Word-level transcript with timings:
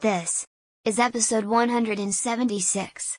This 0.00 0.46
is 0.84 0.98
episode 0.98 1.46
176. 1.46 3.18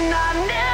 and 0.00 0.14
I'm 0.14 0.46
never 0.46 0.69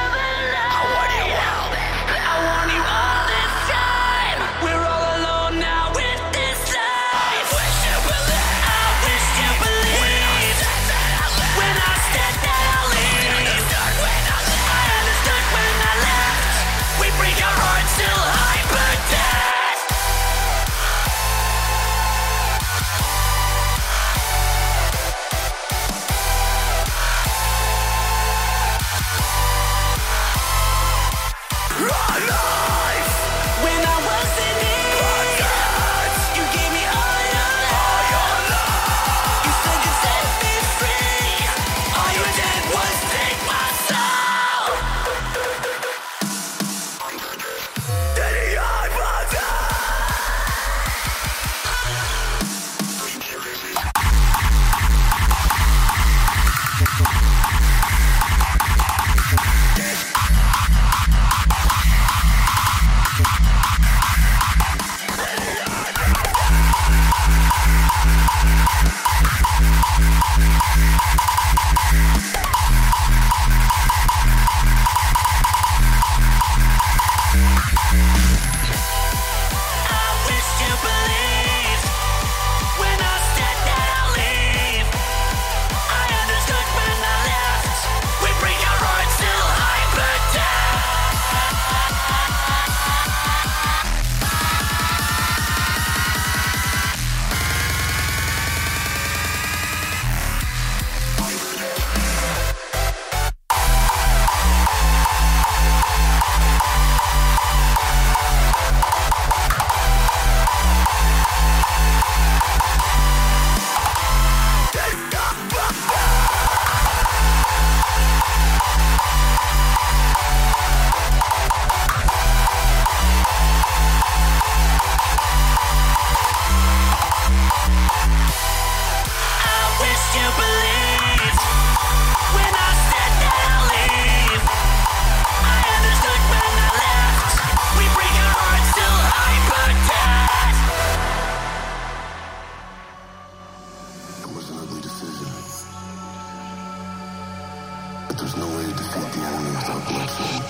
There's 148.27 148.39
no 148.39 148.49
way 148.57 148.65
to 148.65 148.75
defeat 148.75 149.13
the 149.13 149.21
enemy 149.23 149.51
without 149.55 149.87
bloodshed. 149.87 150.43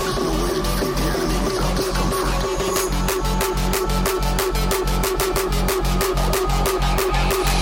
There's 0.00 0.16
no 0.16 0.32
way 0.40 0.52
to 0.56 0.62
defeat 0.64 0.94
the 0.96 1.04
enemy 1.12 1.38
without 1.44 1.76
discomfort. 1.76 2.32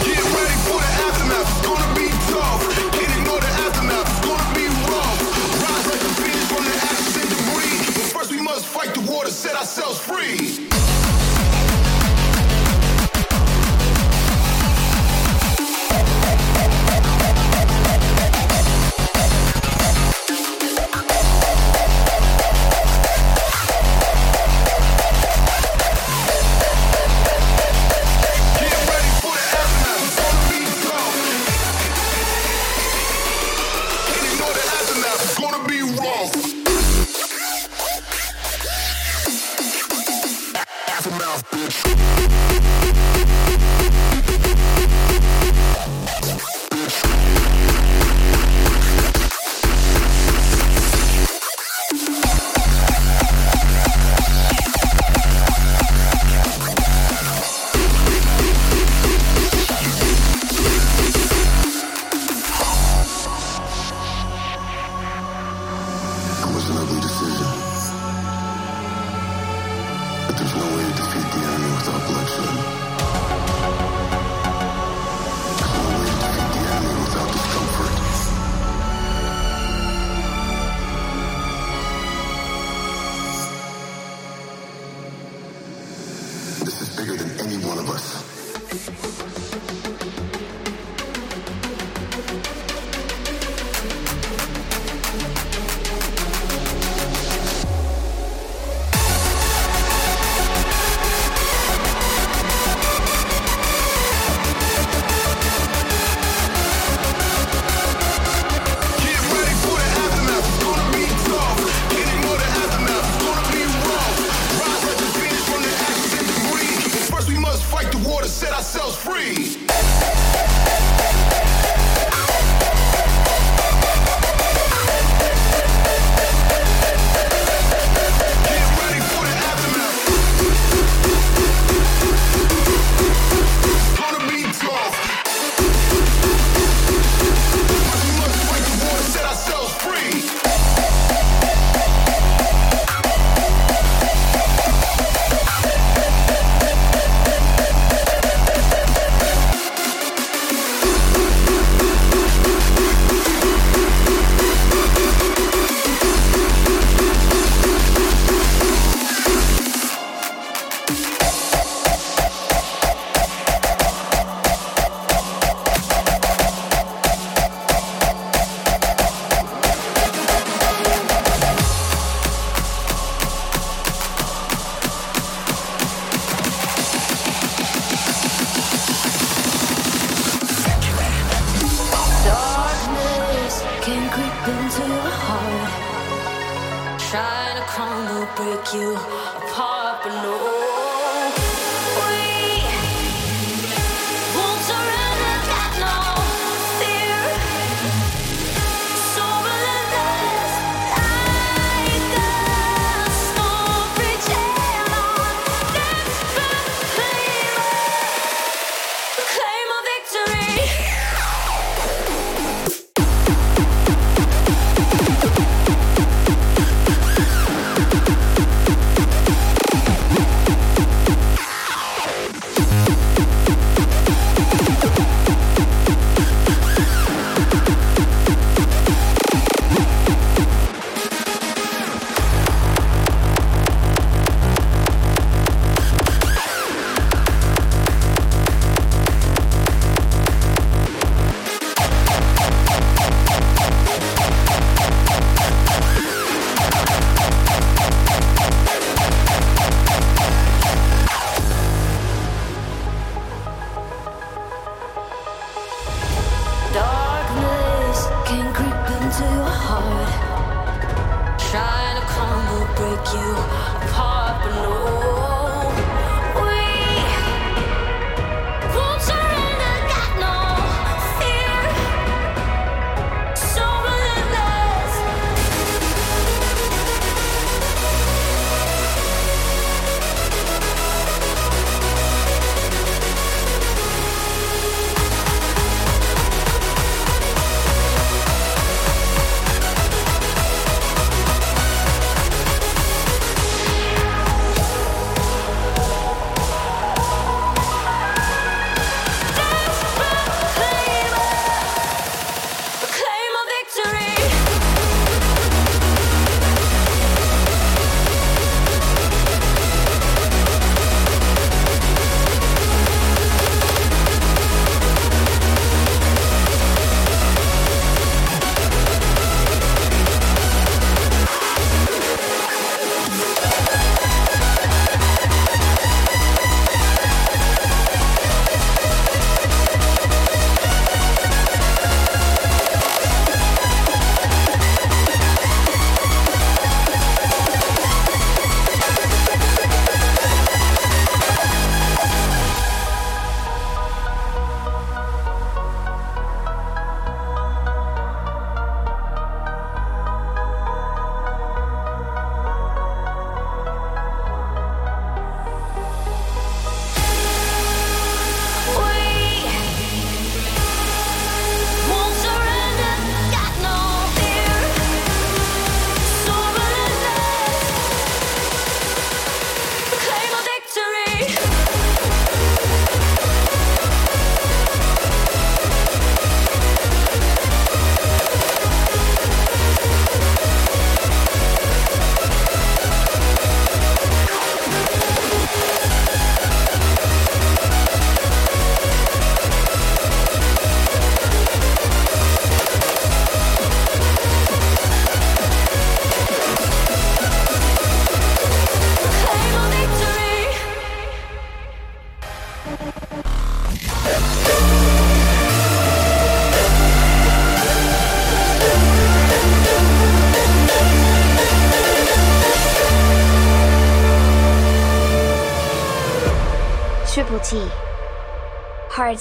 Get 0.07 0.23
ready 0.31 0.57
for 0.63 0.79
the 0.79 0.93
aftermath. 1.11 1.51
It's 1.51 1.63
gonna 1.67 1.91
be 1.99 2.07
tough. 2.31 2.63
Can't 2.95 3.15
ignore 3.19 3.43
the 3.43 3.53
aftermath. 3.67 4.07
It's 4.07 4.23
gonna 4.23 4.55
be 4.55 4.67
rough. 4.87 5.19
Rise 5.59 5.87
like 5.91 6.03
from 6.47 6.63
the 6.63 6.77
ashes 6.87 7.17
and 7.19 7.29
debris. 7.35 7.83
But 7.99 8.07
first 8.15 8.31
we 8.31 8.41
must 8.41 8.65
fight 8.65 8.95
the 8.95 9.01
set 9.33 9.57
ourselves 9.57 9.99
free. 9.99 10.70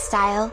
Style. 0.10 0.49